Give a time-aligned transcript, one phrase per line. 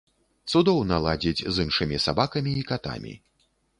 [0.53, 3.13] Цудоўна ладзіць з іншымі сабакамі і катамі.